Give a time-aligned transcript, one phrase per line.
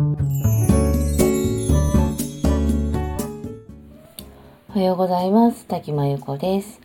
[0.00, 0.02] お
[4.72, 5.66] はようございます。
[5.66, 6.80] 滝真由子です。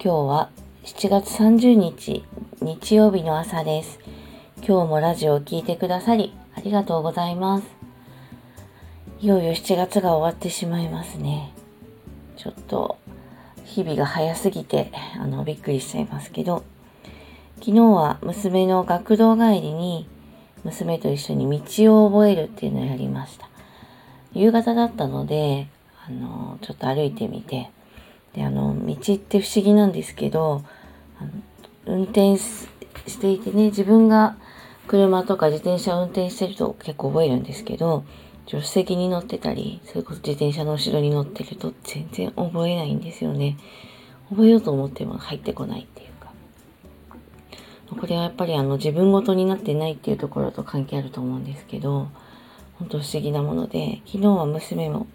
[0.00, 0.50] 今日は
[0.84, 2.24] 7月30日
[2.60, 3.98] 日曜日の朝です。
[4.58, 7.66] 今日もラジオを聴いてくださりありがとうございます。
[9.20, 11.52] いよいよ7月が終わってしまいますね。
[12.36, 12.98] ちょっと
[13.64, 16.62] 日々が早すぎてあのびっくりしちゃいますけど。
[17.60, 20.08] 昨日は娘の学童帰りに
[20.64, 23.48] 娘と一緒に道を覚えるっていうのをやりました。
[24.32, 25.68] 夕方だったので
[26.06, 27.70] あのちょっと歩いてみて
[28.34, 30.64] であの道って不思議なんですけど
[31.18, 31.30] あの
[31.86, 32.68] 運転し
[33.18, 34.36] ていてね自分が
[34.86, 38.04] 車とか自転車を運転してると結構覚えるんですけど
[38.46, 43.58] 助手席に乗ってたりそれこそ自転車の後ろに乗ってると全然覚えないんですよね。
[44.30, 46.07] 覚えようと思っても入ってこないっていう。
[47.90, 52.08] これはやっぱりあの自分ごとになってないっていうところと関係あると思うんですけど
[52.78, 55.06] 本当不思議なもので昨日は娘も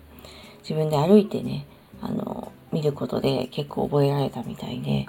[0.63, 1.67] 自分で歩いてね、
[2.02, 5.05] あの、見ることで結構覚えられたみたいで、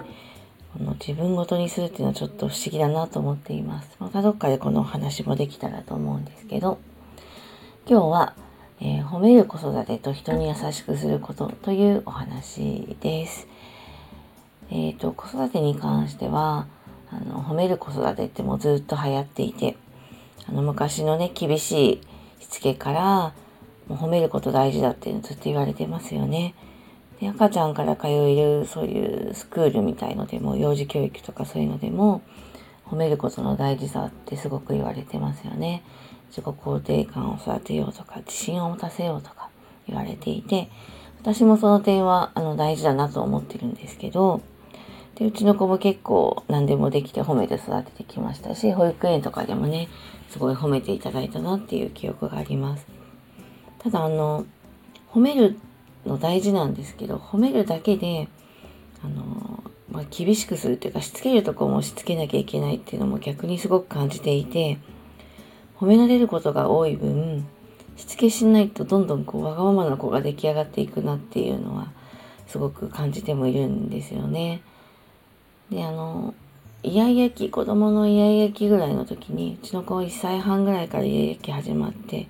[0.73, 3.95] この自分ごとにするっていうのはちょっと不思議だなと思っています。
[3.99, 6.77] またどっかでこのお話もできたらと思うんですけど、
[7.87, 8.35] 今日は、
[8.81, 13.47] えー、褒める子育てと人に優しくすることというお話です。
[14.69, 16.67] えっ、ー、と、子育てに関しては、
[17.11, 19.77] あの、褒める子育てってもうずっと流行っていて、
[20.47, 22.01] あの、昔のね、厳し
[22.39, 23.33] いしつけから、
[23.87, 26.55] もう褒めること大事だっていうのずっと言われてますよね。
[27.19, 32.21] で赤ちゃんから通えるそういうスクールみたいのでも幼児教育とかそういうのでも
[32.85, 35.83] 褒めることの大事さってすごく言われてますよね。
[36.29, 39.49] 自己肯定感を育てようとか自信を持たせようとか
[39.87, 40.69] 言われていて
[41.21, 44.41] 私もその点はあの大事だなと思ってるんですけど
[45.15, 49.87] でうちの子も結構何でもできて褒めて育ててきましたし保育園とかでもね
[50.29, 52.85] すごい褒めていただいたなっていう記憶があります。
[53.79, 54.45] ただあの
[55.11, 55.57] 褒める
[56.05, 58.27] の大事なんですけど褒めるだけで
[59.03, 64.79] あの、まあ、厳しくするっていうかしつけるとこもしつけなきゃいけないっていうのも逆にすごく感じていて
[65.77, 67.47] 褒められることが多い分
[67.95, 71.91] しつけしないとどんどんこうわがままな子が出来上がっていくなっていうのは
[72.47, 74.61] すごく感じてもいるんですよね。
[75.69, 76.33] であの
[76.83, 82.27] イヤイヤ期子供のイヤイヤ期ぐらいの時にうちの子1歳半ぐらいからイヤイヤ期始まって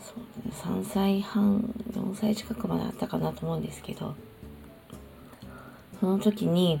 [0.00, 1.60] そう、ね3歳半
[1.92, 4.16] 4歳近くまであったかなと思うんですけど
[6.00, 6.80] その時に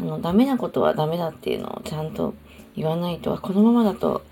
[0.00, 2.34] あのダメなことはダメだっていうのをちゃんと
[2.76, 4.22] 言わないとこのままだと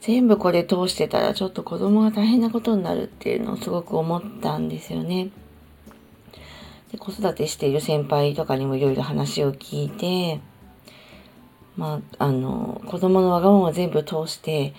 [0.00, 5.30] 全部これ通してたらちょっと子供が大変なことになるっていうのをすごく思ったんですよね。
[6.92, 10.40] で子育てしている先輩とかにもいろいろ話を聞いて
[11.76, 14.74] まああの子供のわがまま全部通して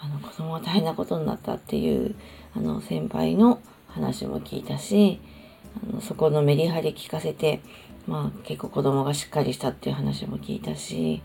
[0.00, 2.14] あの子供が大変なことになったっていう
[2.56, 5.20] あの先輩の話も聞いたし
[5.90, 7.60] あのそこのメリハリ聞かせて、
[8.06, 11.22] まあ、結構子供がしっかりしたっていう話も聞いたし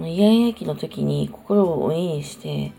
[0.00, 2.72] イヤイヤ期の時に心を鬼にして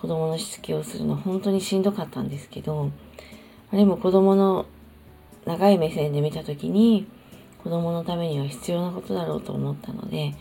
[0.00, 2.90] 子供のしつけをするの本当にしんどかったんですけど
[3.72, 4.66] でも子供の
[5.46, 7.06] 長い目線で見た時に
[7.62, 10.34] 子供のためには必要なことだろうと思ったので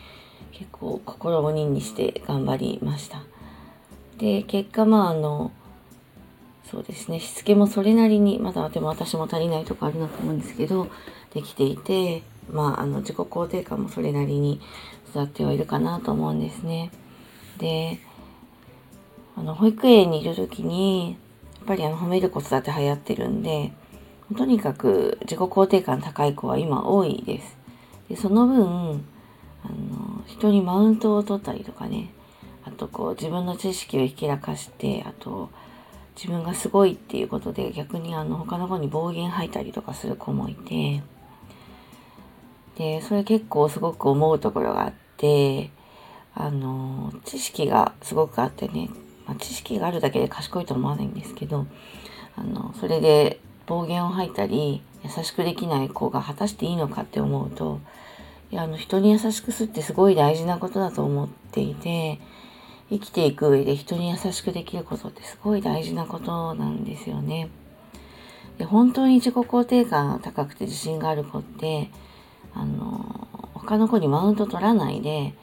[0.52, 3.24] 結構心を鬼にして頑張りました。
[4.18, 5.52] で結果まああの
[6.70, 10.88] そうですねしつけもそれなりにまだでも私も足りないとこあるなと思うんですけど
[11.34, 14.62] できていてまああの自己肯定感もそれなりに
[15.10, 16.92] 育ってはいるかなと思うんですね。
[17.58, 18.00] で
[19.36, 23.74] あの保育園にいる時にやっぱりあの褒める子育て流行ってるんで
[24.36, 27.58] とにかく自己肯定感高い子は今多いです。
[28.10, 29.06] でその分
[29.64, 32.12] あの人にマウントを取ったりとかね。
[32.64, 35.52] あとこう自分の知識をひけらかしてあと
[36.16, 41.04] 自分がすごいっていうことで逆にあの他の子に暴言吐いたりとかする子もいて。
[42.78, 45.72] でそれ結構すごく思うところがあって
[46.34, 48.90] あの知識がすごくあってね、
[49.26, 51.66] まあ、知識があるだけで賢いと思わないんですけど
[52.36, 57.80] あのそれで暴言を吐いたり優しくできない子が果たしていいのかって思うと
[58.52, 62.20] いやあの人に優しくすってすごい大事なことだと思っていて
[62.90, 67.50] 生きていく上で人に優しくできることってすごい大事なことなんですよね。
[68.58, 71.90] で本当に自己肯定感が高くて自信がある子って
[72.54, 75.34] あの他の子にマウント取らないで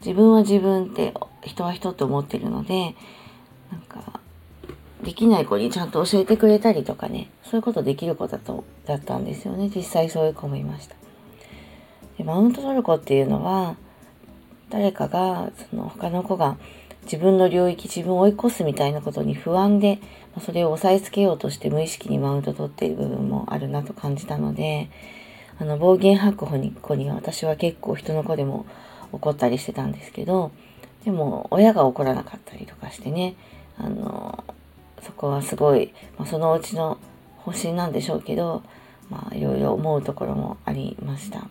[0.00, 2.94] 自分は自分って人は人って思ってるので
[3.72, 4.11] なんか
[5.02, 10.96] できない子にちゃんと教えてくれたりとかねそういうことできる子だとだったんですよね実際そういう子もいました。
[12.18, 13.76] でマウント取る子っていうのは
[14.70, 16.56] 誰かがその他の子が
[17.04, 19.98] 自分の領域、自分を追い越すみたいなことに不安で、
[20.40, 24.88] それを押さえつけようとして無意識にマウント取っている部分もあるなと感じたので、
[25.58, 28.66] あの、暴言吐く子に子には私は結構人の子でも
[29.10, 30.52] 怒ったりしてたんですけど、
[31.04, 33.34] でも親が怒らなかったりとかしてね、
[33.76, 34.44] あの、
[35.02, 36.98] そこはすごい、まあ、そのうちの
[37.38, 38.62] 方針なんでしょうけど、
[39.10, 41.48] まあいろいろ思うところもありました。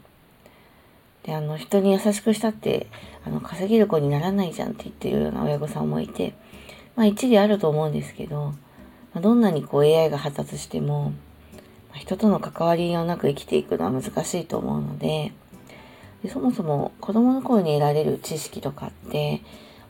[1.23, 2.87] で、あの、人に優しくしたって、
[3.25, 6.33] あの、稼げる子にならないじゃんって言ってるような親御さんもいて、
[6.95, 8.53] まあ一理あると思うんですけど、
[9.13, 11.11] まあ、どんなにこう AI が発達しても、
[11.89, 15.33] まあ、人との関わりをなく生きていくのは難しいと思うので、
[16.23, 19.41] でそもそも子供の頃に得られる知識とかって、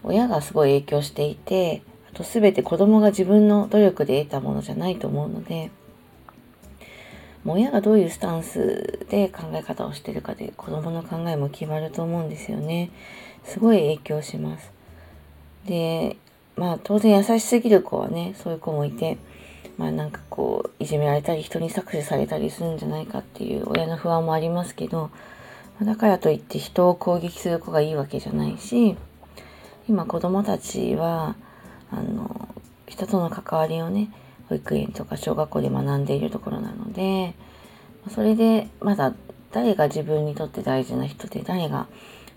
[0.03, 5.71] 親がすごい影響していて、あと全て子供が自分の努力で得たものじゃないと思うので、
[7.43, 12.91] もう親がどういうスタンスで考え方をしてるかで子供の考えも決まると思うんですよね。
[13.43, 14.71] すごい影響します。
[15.65, 16.17] で、
[16.55, 19.17] まあ当然優しすぎる子はね、そういう子もいて、
[19.77, 25.09] まあなんかこう、いじめられたり人に搾取されたりするんじゃないかっていう親の不安もありますけど、
[25.81, 28.97] だからといって人を攻撃する子がいいわけじゃないし、
[29.89, 31.35] 今子供たちは、
[31.91, 32.47] あの、
[32.87, 34.11] 人との関わりをね、
[34.51, 37.33] 保育園とか小学校で学んでいるところなので
[38.09, 39.13] それでまだ
[39.53, 41.87] 誰が自分にとって大事な人で誰が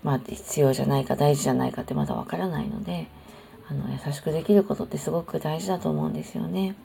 [0.01, 3.07] まあ必要じゃないか大事じゃないかってまだわからないので
[3.67, 6.75] あの優しくできることってすごく大事だと思うんですよね。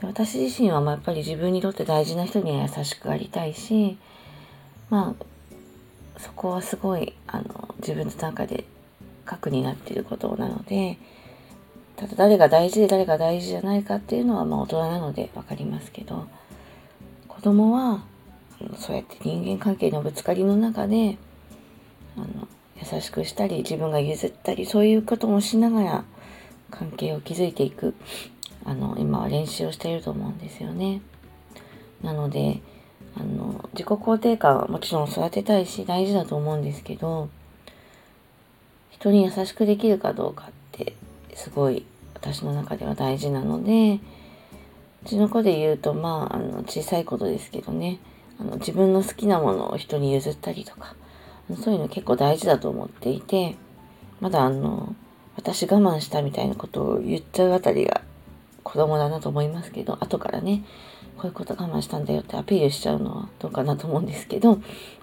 [0.00, 3.96] で私自身はまあやっぱり自分にとって大事な人には優しくありたいし
[4.90, 5.24] まあ
[6.18, 8.64] そこはすごいあの自分の中で
[9.24, 10.98] 核になっていることなので
[11.96, 16.26] ただ誰が大事で誰が大事じゃないかっていうのはまあ大人なので分かりますけど
[17.28, 18.04] 子供は
[18.78, 21.18] そうやって人間関係のぶつかりの中で
[22.16, 26.04] あの優しくしたり自分が譲ったりそういうこともしながら
[26.70, 27.94] 関係を築いていく
[28.64, 31.00] あの今は練習をしていると思うんですよね。
[32.02, 32.60] なので
[33.18, 37.30] あの自己肯定感はもちろん育てたいし大事だと思うんですけど
[38.90, 40.50] 人に優しくできるかどうか
[41.36, 44.00] すごい私の中では大事なので
[45.04, 48.00] うちの子で言うとまああの小さいことですけどね。
[48.38, 50.94] あの自分の好きなものを人に譲ったりとか
[51.62, 53.56] そういうの結構大事だと思っていて
[54.20, 54.94] まだあの
[55.36, 58.02] 私我慢したみたいなことを言っちゃうあたりが
[58.62, 60.64] 子供だなと思いますけど後からね
[61.16, 64.62] こういうこと我慢したんだよってアピールしちゃうのはどうかなと思うんですけど、ま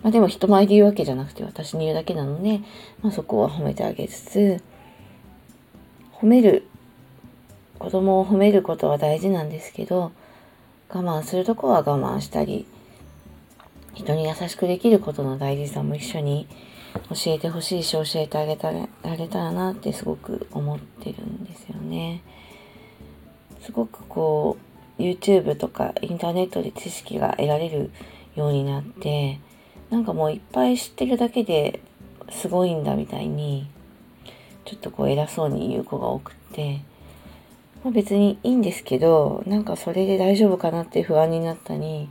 [0.10, 2.60] あ、でも人前で言うわけじゃなくて私に言うだけなので、
[3.02, 4.62] まあ、そこは褒めてあげつつ
[6.24, 6.66] 褒める
[7.80, 10.14] 子供を褒めることは大事なんですけど
[10.88, 12.66] 我慢するとこは我慢したり
[13.94, 16.48] 人に優しくできることの大事さも一緒に
[17.10, 22.22] 教えてほしいし教えてあげたらあげたらなってすごく思ってるんですよね。
[23.60, 24.56] すごくこ
[24.98, 27.92] う YouTube とかインターネットで知識が得られる
[28.38, 29.42] ようになって
[29.90, 31.82] なんかもういっぱい知ってるだけで
[32.30, 33.68] すごいんだみたいに
[34.66, 36.82] ちょっとこう偉そうに言う子が多くて、
[37.84, 42.10] まあ、別にいいんですけどなんかそれで大丈夫かなって不安になったり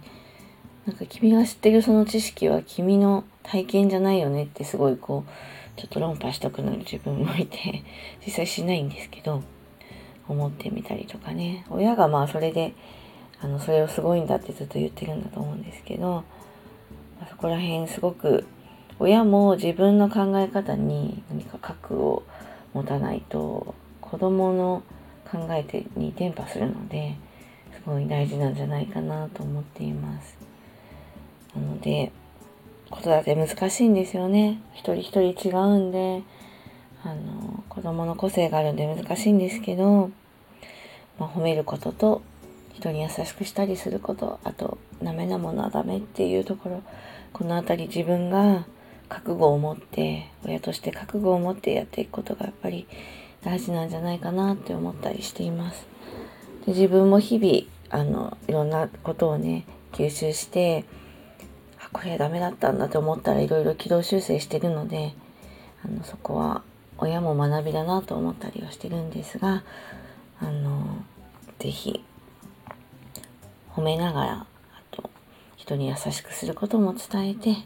[0.86, 7.82] なんか君が知ってるその知識は君の体験じゃないよねってすごいこうちょっと論破したくなる自分もいて
[8.24, 9.42] 実際しないんですけど
[10.28, 11.64] 思ってみたりとかね。
[11.70, 12.74] 親がまあそれで
[13.40, 16.24] あのそれをすごいんだってずっと言ってるんだと思うんですけど、
[17.18, 18.46] まあ、そこら辺すごく
[18.98, 22.22] 親も自分の考え方に何か核を
[22.74, 24.82] 持たないと子供の
[25.30, 27.16] 考えてに伝播するので
[27.74, 30.36] すごい大事なんじゃないかなと思っています。
[31.54, 32.12] なので
[32.92, 34.60] 子育て難しいんですよね。
[34.74, 36.22] 一人一人違うんで、
[37.02, 40.10] あの、子供の個性があるんで難しいんですけど、
[41.18, 42.20] まあ、褒めることと、
[42.74, 46.82] 人に優しくしたりすること、あと、ダメなものはダメっていうところ、
[47.32, 48.66] このあたり自分が
[49.12, 52.86] 覚悟を持って親として覚悟を持ってやっていくことがやっぱり
[53.44, 55.86] 大事なんじゃないかなって思ったりしています。
[56.64, 60.86] で自分も日々あのいろんなことをね吸収して
[61.78, 65.12] あこれダメだったんだと思ったらいろいろ軌道修正してるので
[65.84, 66.62] あのそこは
[66.96, 69.62] 親も学びだなと思ったりはしてるんですが
[70.40, 71.02] あの
[71.58, 72.02] 是非
[73.74, 74.46] 褒めながらあ
[74.90, 75.10] と
[75.56, 77.56] 人に優しくすることも伝えて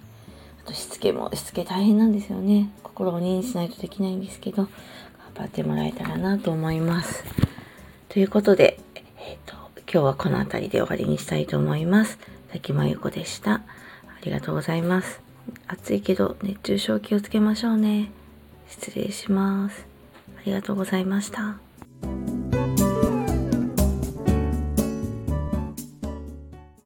[0.66, 2.70] としつけもしつけ大変なんですよね。
[2.82, 4.70] 心を鬼にしないとできないんですけど頑
[5.35, 7.25] 張ってもらえたらなと思います。
[8.08, 12.18] ということで、えーと、今日はこの辺りで終わりにしたいと思います。
[12.50, 13.54] 滝真由子でした。
[13.54, 13.62] あ
[14.23, 15.20] りがとうございます。
[15.68, 18.11] 暑いけど熱中症気をつけましょうね。
[18.68, 19.87] 失礼します。
[20.38, 21.65] ありがとうございました。